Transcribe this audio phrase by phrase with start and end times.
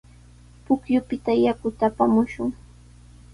[0.65, 2.49] Pukyupita yakuta apamushun.